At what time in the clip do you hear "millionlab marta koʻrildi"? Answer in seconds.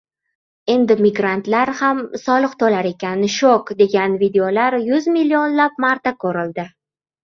5.21-6.73